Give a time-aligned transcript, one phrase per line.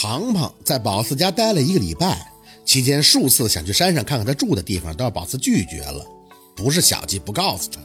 [0.00, 2.30] 庞庞在宝四家待了一个礼拜，
[2.64, 6.06] 期间数次想去山上看看他住的地方，都让宝四拒绝了。
[6.54, 7.80] 不是小季不告诉他，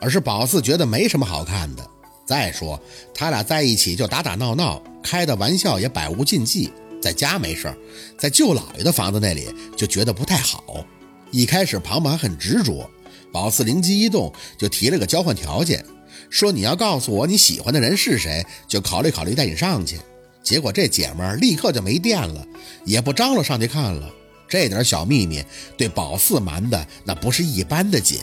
[0.00, 1.86] 而是宝四觉得没什么好看的。
[2.24, 2.80] 再说
[3.14, 6.72] 他俩在一起就打打闹闹，开的玩笑也百无禁忌。
[7.02, 7.76] 在家没事儿
[8.18, 9.46] 在舅姥爷的房子那里
[9.76, 10.82] 就觉得不太好。
[11.30, 12.88] 一开始庞庞很执着，
[13.30, 15.84] 宝四灵机一动就提了个交换条件，
[16.30, 19.98] 说你要告诉我你喜欢的人是谁，就考虑考虑带你上去。
[20.42, 22.46] 结果这姐们儿立刻就没电了，
[22.84, 24.10] 也不张罗上去看了。
[24.48, 25.44] 这点小秘密
[25.76, 28.18] 对宝四瞒的那不是一般的紧。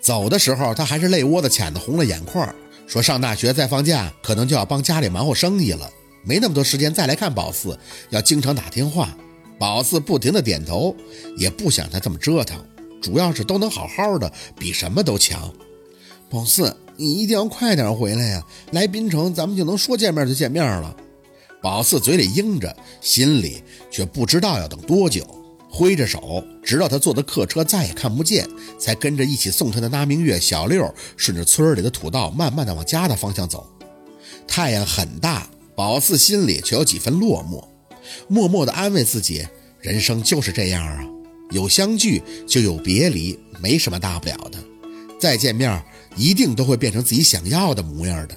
[0.00, 2.54] 走的时候，他还是泪窝子浅的红了眼眶，
[2.86, 5.90] 说上大学再放假，可能就要帮家里忙活生意了，
[6.24, 7.78] 没那么多时间再来看宝四，
[8.10, 9.16] 要经常打电话。
[9.58, 10.94] 宝四不停的点头，
[11.36, 12.64] 也不想他这么折腾，
[13.02, 15.52] 主要是都能好好的，比什么都强。
[16.30, 18.46] 宝四，你一定要快点回来呀！
[18.70, 20.96] 来滨城，咱们就能说见面就见面了。
[21.62, 25.26] 宝四嘴里应着，心里却不知道要等多久，
[25.68, 33.66] 挥着手，直到他坐的客车再也看不见，才跟着一起送他的那明月、小六顺着村里的土道，慢慢的往家的方向走。
[34.48, 37.62] 太阳很大，宝四心里却有几分落寞，
[38.26, 39.46] 默默的安慰自己：
[39.80, 41.04] 人生就是这样啊，
[41.50, 44.58] 有相聚就有别离，没什么大不了的。
[45.20, 45.82] 再见面，
[46.16, 48.34] 一定都会变成自己想要的模样的。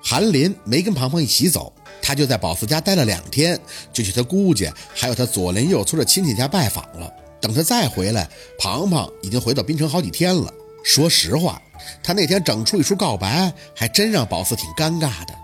[0.00, 1.74] 韩林没跟庞庞一起走。
[2.06, 3.58] 他就在宝四家待了两天，
[3.90, 7.10] 就去他姑家还有他左邻右村的亲戚家拜访了。
[7.40, 10.52] 等他再回来，庞庞已经回到滨城好几天了。
[10.84, 11.60] 说实话，
[12.02, 15.34] 他那天整出一出告白，还真让宝四挺尴尬的。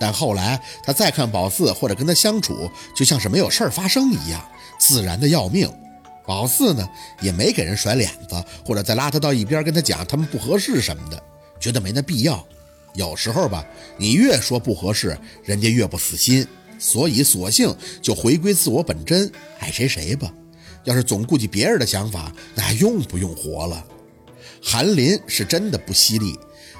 [0.00, 4.44] 但后来他再看宝四或者跟他相处，就像是没有事儿发生一样，
[4.80, 5.72] 自然的要命。
[6.26, 6.88] 宝四呢，
[7.20, 11.22] 也没给人甩脸子，或者再拉他到一边跟他讲他们不合适什么的，
[11.60, 12.44] 觉得没那必要。
[12.94, 13.64] 有时候吧，
[13.96, 16.46] 你越说不合适，人家越不死心，
[16.78, 20.32] 所以索性就回归自我本真，爱谁谁吧。
[20.84, 23.84] 要是总顾及别人的想法，那还用不用活了？
[24.62, 26.38] 韩林是真的不犀利，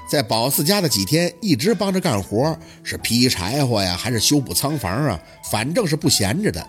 [0.09, 6.67] 在宝四家的几天，一直帮着干活，是劈柴火呀，还是修补仓房啊，反正是不闲着的。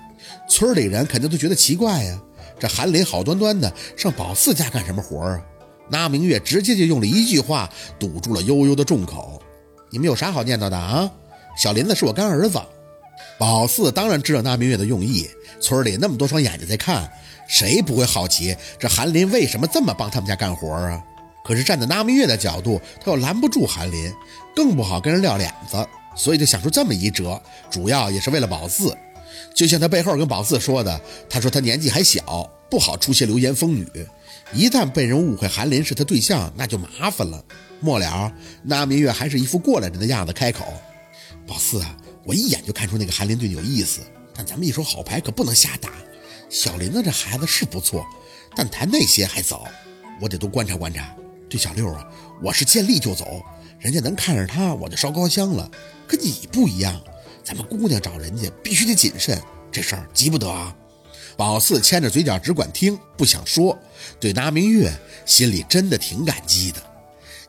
[0.49, 2.23] 村里人肯定都觉得奇怪呀，
[2.61, 5.43] 这韩林好端端的上宝四家干什么活啊？
[5.93, 9.43] 那明月直接就用了一句话堵住了悠悠的众口
[9.93, 11.09] ：“你们有啥好念叨的啊？
[11.55, 12.59] 小林子是我干儿子。”
[13.39, 15.29] 宝四当然知道那明月的用意，
[15.61, 17.13] 村里那么多双眼睛在看，
[17.47, 20.99] 谁不会好奇这韩林为什么这么帮他们家干活啊？
[21.45, 24.11] 可是站在那明月的角度，他又拦不住韩林，
[24.57, 25.87] 更不好跟人撂脸子，
[26.17, 27.39] 所以就想出这么一折，
[27.71, 28.97] 主要也是为了宝四。
[29.55, 30.99] 就像他背后跟宝四说的，
[31.29, 33.87] 他说他年纪还小，不好出些流言风语。
[34.55, 37.43] 一旦被人误会韩林是他对象，那就麻烦了。
[37.81, 38.33] 末了，
[38.63, 40.67] 那明月还是一副过来人的样子，开口
[41.49, 44.01] ：“宝四啊，我一眼就看出那个韩林对你有意思，
[44.35, 45.91] 但咱们一手好牌可不能瞎打。
[46.49, 48.07] 小林子这孩子是不错，
[48.55, 49.67] 但谈那些还早，
[50.21, 51.13] 我得多观察观察。
[51.49, 52.07] 对小六啊，
[52.43, 53.43] 我是见利就走，
[53.81, 55.69] 人家能看上他，我就烧高香了。
[56.07, 57.01] 可你不一样，
[57.43, 59.41] 咱们姑娘找人家必须得谨慎，
[59.73, 60.77] 这事儿急不得啊。”
[61.37, 63.77] 宝四牵着嘴角只管听，不想说。
[64.21, 64.93] 对那明月
[65.25, 66.81] 心里真的挺感激的。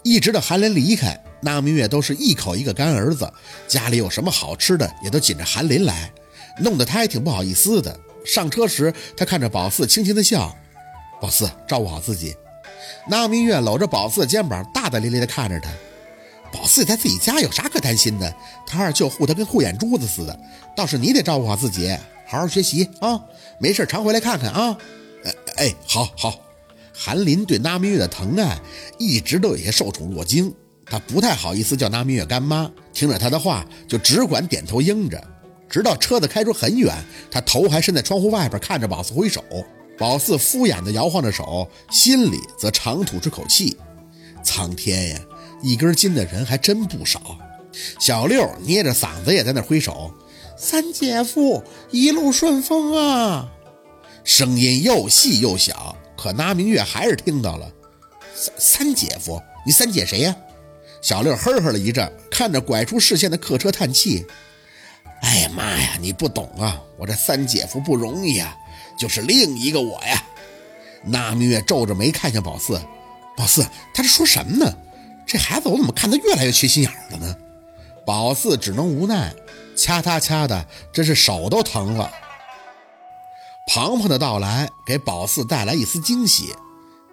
[0.04, 3.32] 一直到韩林离开，那明月都是一口一个干儿子，
[3.68, 6.12] 家里有什么好吃的也都紧着韩林来，
[6.60, 7.98] 弄得他还挺不好意思的。
[8.26, 10.56] 上车时，他看着宝四，轻轻的笑
[11.22, 12.36] ：“宝四，照顾好自己。”
[13.08, 15.70] 那明月搂着宝四的肩膀，大大咧咧的看着他。
[16.52, 18.34] 宝四在自己家有啥可担心的？
[18.68, 20.40] 他二舅护他跟护眼珠子似的，
[20.76, 21.98] 倒是你得照顾好自己。
[22.34, 23.22] 好好学习啊，
[23.60, 24.76] 没事常回来看看啊。
[25.24, 26.42] 哎哎，好好。
[26.92, 28.58] 韩林对那明月的疼爱
[28.98, 30.52] 一直都有些受宠若惊，
[30.84, 35.24] 他不太好意思叫那明月干妈，听着他的话就只管点头应着。
[35.70, 36.92] 直到车子开出很远，
[37.30, 39.44] 他头还伸在窗户外边看着宝四挥手，
[39.96, 43.78] 宝四敷衍地摇晃着手，心里则长吐出口气。
[44.44, 45.20] 苍天呀，
[45.62, 47.38] 一根筋的人还真不少。
[48.00, 50.12] 小六捏着嗓子也在那挥手。
[50.64, 51.62] 三姐夫
[51.92, 53.52] 一路顺风啊！
[54.24, 57.70] 声音又细又小，可那明月还是听到了。
[58.34, 60.34] 三三姐夫，你三姐谁呀？
[61.02, 64.26] 小六呵呵了一阵，看着拐出视线的客车叹气
[65.22, 66.82] ：“哎呀妈呀，你不懂啊！
[66.98, 68.56] 我这三姐夫不容易啊，
[68.98, 70.24] 就是另一个我呀。”
[71.04, 72.80] 那明月皱着眉看向宝四
[73.36, 73.64] ：“宝四，
[73.94, 74.74] 他这说什么呢？
[75.28, 77.36] 这孩子我怎么看他越来越缺心眼了呢？”
[78.08, 79.34] 宝四只能无奈。
[79.76, 82.12] 掐他掐的，真是手都疼了。
[83.68, 86.54] 庞庞的到来给宝四带来一丝惊喜，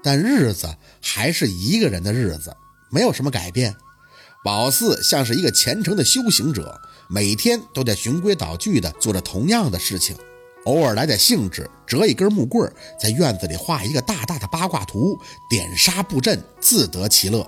[0.03, 2.57] 但日子还是一个人的日子，
[2.91, 3.75] 没有什么改变。
[4.43, 10.17] 宝四像是一个虔诚的修行者，每天都在循规蹈矩地做着同样的事情，
[10.65, 15.19] 偶尔来点兴致，折一根木棍，在院子里画一个大大的八卦图，
[15.49, 17.47] 点杀布阵，自得其乐。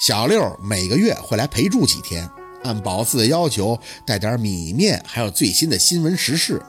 [0.00, 2.28] 小六每个月会来陪住几天，
[2.64, 6.62] 按宝四的要求带点米面，还有最新的新闻时事。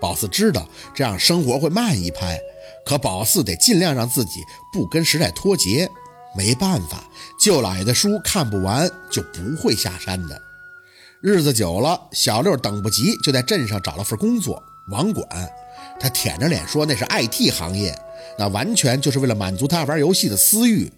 [0.00, 2.38] 宝四知道这样生活会慢一拍，
[2.84, 4.40] 可宝四得尽量让自己
[4.72, 5.88] 不跟时代脱节。
[6.36, 7.04] 没办法，
[7.38, 10.42] 舅老爷的书看不完就不会下山的。
[11.20, 15.26] 日子久了，小六等不及，就在镇上找了份工作，网管。
[16.00, 17.96] 他舔着脸说那是 IT 行业，
[18.36, 20.92] 那完全就是为了满足他玩游戏的私欲。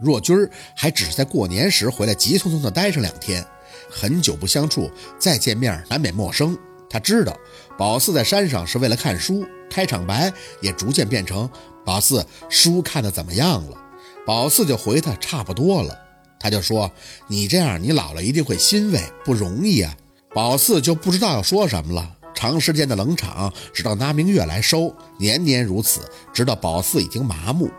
[0.00, 3.44] 若君儿还只是在过年时回来急匆匆的待上两天，
[3.90, 6.56] 很久不相处，再见面难免陌生。
[6.88, 7.36] 他知道
[7.76, 11.48] 宝四在山上是为了看书，开场白也逐渐变成
[11.84, 13.76] 宝四书看的怎么样了。
[14.26, 15.98] 宝四就回他差不多了，
[16.38, 16.90] 他就说
[17.26, 19.94] 你这样你姥姥一定会欣慰，不容易啊。
[20.34, 22.16] 宝四就不知道要说什么了。
[22.32, 26.00] 长时间的冷场，直到拿明月来收，年年如此，
[26.32, 27.70] 直到宝四已经麻木。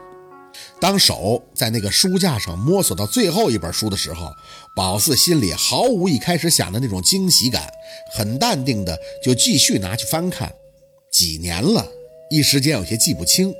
[0.81, 4.33] 当手在那个书架上摸索到最后一本书的时候，
[4.75, 7.69] 宝四心里毫无一开始想的那种惊喜感，
[8.15, 10.51] 很淡定的就继续拿去翻看。
[11.11, 11.85] 几年了，
[12.31, 13.53] 一时间有些记不清，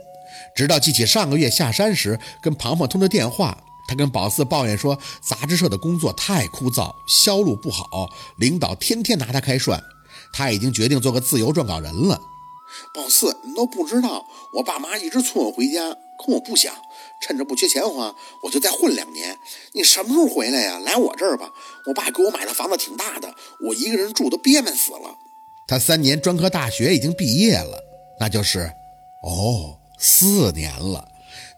[0.56, 3.56] 直到记起上个月下山时跟庞庞通的电话，
[3.88, 8.10] 他跟宝四抱怨说，杂志社的工作太枯燥，销路不好，
[8.40, 9.80] 领导天天拿他开涮，
[10.34, 12.20] 他已经决定做个自由撰稿人了。
[12.96, 14.26] 宝四，你都不知道，
[14.56, 16.74] 我爸妈一直催我回家，可我不想。
[17.22, 19.38] 趁着不缺钱花，我就再混两年。
[19.74, 20.80] 你什么时候回来呀？
[20.80, 21.52] 来我这儿吧。
[21.86, 25.18] 我爸给我买的房子挺大的，我一个人住都憋闷死了。
[25.68, 27.82] 他三年专科大学已经毕业了，
[28.20, 28.72] 那就是
[29.24, 31.08] 哦，四年了。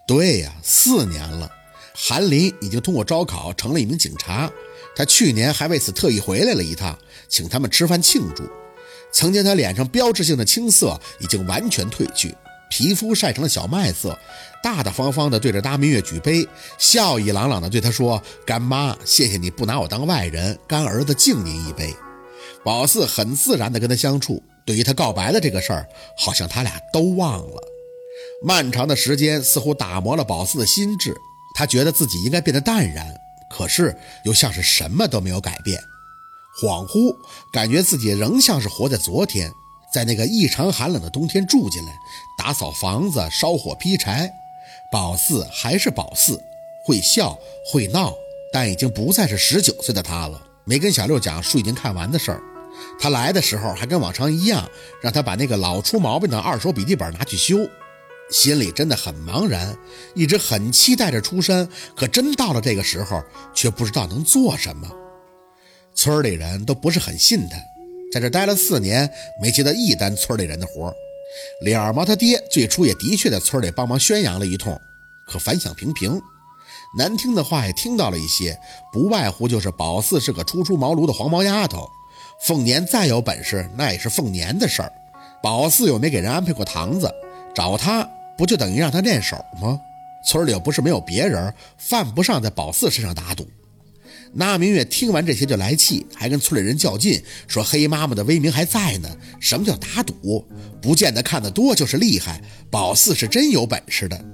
[0.06, 1.50] 对呀，四年了。
[1.94, 4.50] 韩林已经通过招考成了一名警察，
[4.94, 8.44] 他去年还为此特意回来了一趟，请他们吃饭庆祝。
[9.12, 12.34] 曾经他脸上标志性的青涩已经完全褪去。
[12.76, 14.18] 皮肤晒成了小麦色，
[14.60, 16.44] 大大方方的对着大明月举杯，
[16.76, 21.94] 笑意朗朗的对他说：“干妈，谢谢你不拿我当外人，干儿子敬您一杯。”
[22.64, 25.86] 宝四很自然的跟他相处，对于他告白的这个事儿，
[26.18, 27.62] 好像他俩都忘了。
[28.44, 31.14] 漫长的时间似乎打磨了宝四的心智，
[31.54, 33.06] 他觉得自己应该变得淡然，
[33.48, 35.80] 可是又像是什么都没有改变，
[36.60, 37.14] 恍惚
[37.52, 39.52] 感觉自己仍像是活在昨天。
[39.94, 41.92] 在那个异常寒冷的冬天住进来，
[42.36, 44.28] 打扫房子、烧火劈柴，
[44.90, 46.42] 宝四还是宝四，
[46.84, 47.38] 会笑
[47.70, 48.12] 会闹，
[48.52, 50.42] 但已经不再是十九岁的他了。
[50.64, 52.42] 没跟小六讲书已经看完的事儿，
[52.98, 54.68] 他来的时候还跟往常一样，
[55.00, 57.56] 让他把那个老出毛病的二手笔记本拿去修，
[58.32, 59.78] 心里真的很茫然，
[60.16, 63.22] 一直很期待着出山，可真到了这个时候，
[63.54, 64.88] 却不知道能做什么。
[65.94, 67.56] 村里人都不是很信他。
[68.14, 69.10] 在这待了四年，
[69.42, 70.94] 没接到一单村里人的活。
[71.62, 74.80] 李二毛他爹最初也的确在村里帮忙宣扬了一通，
[75.26, 76.22] 可反响平平，
[76.96, 78.56] 难听的话也听到了一些，
[78.92, 81.88] 不外乎就是宝四是个初出茅庐的黄毛丫头，
[82.46, 84.92] 凤年再有本事，那也是凤年的事儿。
[85.42, 87.12] 宝四又没给人安排过堂子，
[87.52, 88.08] 找他
[88.38, 89.76] 不就等于让他练手吗？
[90.24, 93.44] 村里又不是没有别人，犯不上在宝四身上打赌。
[94.36, 99.08] 那明月听完这些就来气，还跟村里人较劲，说黑妈妈的威名还在呢。
[99.38, 100.44] 什么叫打赌？
[100.82, 102.42] 不见得看得多就是厉害。
[102.70, 104.24] 宝四是真有本事的。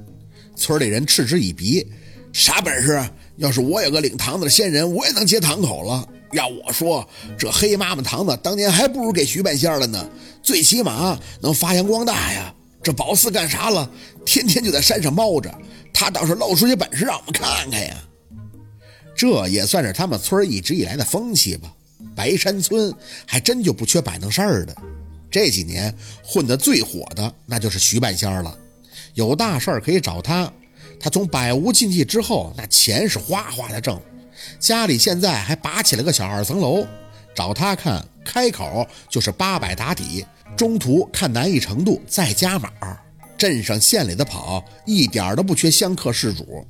[0.56, 1.86] 村里人嗤之以鼻，
[2.32, 3.02] 啥本事？
[3.36, 6.08] 要是我有个领堂子的仙人，我也能接堂口了。
[6.32, 7.06] 要我说，
[7.38, 10.08] 这黑妈妈堂子当年还不如给徐半仙了呢，
[10.42, 12.54] 最起码能发扬光大呀。
[12.82, 13.90] 这宝四干啥了？
[14.24, 15.54] 天天就在山上猫着，
[15.92, 17.96] 他倒是露出些本事让我们看看呀。
[19.20, 21.70] 这也算是他们村一直以来的风气吧。
[22.16, 22.90] 白山村
[23.26, 24.74] 还真就不缺摆弄事儿的。
[25.30, 28.58] 这几年混得最火的，那就是徐半仙了。
[29.12, 30.50] 有大事儿可以找他。
[30.98, 34.00] 他从百无禁忌之后，那钱是哗哗的挣。
[34.58, 36.86] 家里现在还拔起了个小二层楼，
[37.34, 40.24] 找他看，开口就是八百打底，
[40.56, 42.70] 中途看难易程度再加码。
[43.36, 46.66] 镇上县里的跑，一点都不缺香客事主。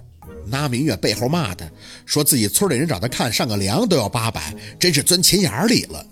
[0.51, 1.65] 那明月背后骂他，
[2.05, 6.05] 说自己村里人找他看上个梁都要八百，真是钻钱眼里了。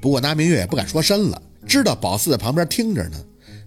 [0.00, 3.18] 不过那明月也不敢说深了，知道宝四在旁边听着呢。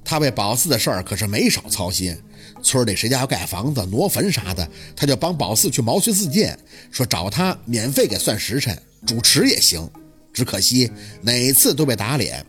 [0.05, 2.15] 他为宝四的事儿可是没少操心，
[2.63, 6.57] 村里谁家要盖房子、挪坟啥的，他就帮宝四去毛遂自荐，
[6.91, 9.87] 说找他免费给算时辰，主持也行。
[10.31, 10.89] 只可惜
[11.21, 12.45] 哪次都被打脸，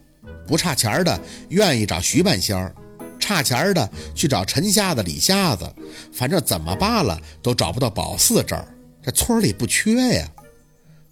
[0.46, 2.74] 不差钱的愿意找徐半仙儿。
[3.30, 5.72] 差钱儿的去找陈瞎子、李瞎子，
[6.12, 8.66] 反正怎么扒拉都找不到宝四这儿。
[9.00, 10.28] 这村里不缺呀，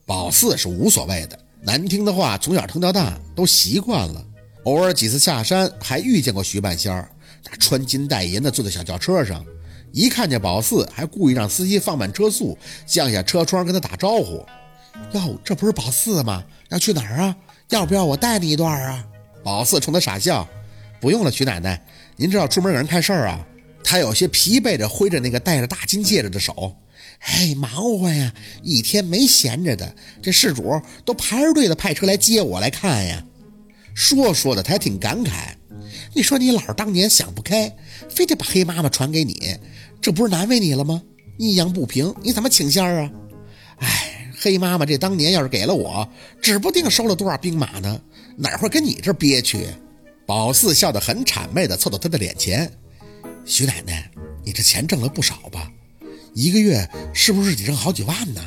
[0.05, 4.25] 宝四是无所谓的，难听的话从小听到大，都习惯了。
[4.65, 7.09] 偶尔几次下山，还遇见过徐半仙儿，
[7.45, 9.45] 他穿金戴银的坐在小轿车上，
[9.93, 14.45] 一看见宝四，还故意让司机放慢车速，降下车窗跟他打招呼。
[15.13, 16.43] 哟，这不是宝四吗？
[16.71, 17.37] 要去哪儿啊？
[17.69, 19.05] 要不要我带你一段啊？
[19.45, 20.47] 宝四冲他傻笑，
[21.01, 21.81] 不用了，徐奶奶，
[22.21, 23.47] 您知道出门给人看事儿啊？
[23.85, 26.77] 他有些疲惫地挥着那个戴着大金戒指的手。
[27.21, 28.35] 哎，忙活呀，
[28.65, 29.95] 一天没闲着的。
[30.21, 33.25] 这事主都排着队的派车来接我来看呀。
[33.95, 35.55] 说说的他还挺感慨。
[36.13, 37.73] 你说你姥当年想不开，
[38.11, 39.57] 非得把黑妈妈传给你，
[40.03, 41.01] 这不是难为你了吗？
[41.39, 43.11] 阴阳不平，你怎么请仙儿啊？
[43.79, 46.07] 哎，黑妈妈这当年要是给了我，
[46.43, 48.01] 指不定收了多少兵马呢，
[48.37, 49.69] 哪会跟你这憋屈？
[50.29, 52.71] 宝四笑得很谄媚的凑到他的脸前。
[53.47, 54.11] 徐奶奶，
[54.45, 55.73] 你这钱挣了不少吧？
[56.35, 58.43] 一个月是不是得挣好几万呢？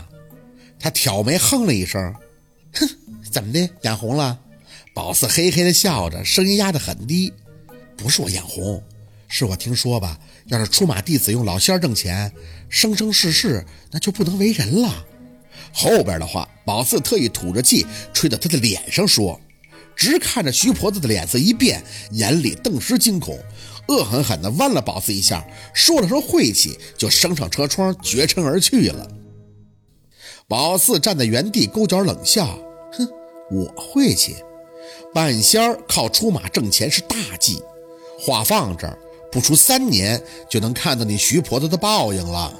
[0.80, 2.14] 他挑眉哼了一声，
[2.74, 2.88] 哼，
[3.32, 4.40] 怎么的，眼红了？
[4.94, 7.34] 宝四嘿嘿的笑着，声音压得很低，
[7.98, 8.84] 不是我眼红，
[9.28, 10.20] 是我听说吧，
[10.50, 12.32] 要是出马弟子用老仙挣钱，
[12.70, 15.04] 生生世世那就不能为人了。
[15.74, 19.42] 后边的话，宝四特意吐着气吹到他的脸上说，
[20.01, 23.38] 直看着徐婆子的脸色一变，眼里顿时惊恐。
[23.88, 29.08] 恶狠狠地剜了宝四一下，说了声晦气，就升上车窗，绝尘而去了。
[30.48, 32.48] 宝四站在原地，勾脚冷笑
[32.98, 33.08] ：“哼，
[33.51, 34.38] 我晦气？
[35.13, 37.62] 半仙儿靠出马挣钱是大忌。
[38.17, 38.98] 话放这儿，
[39.31, 42.60] 不出三年就能看到你徐婆子的报应了。”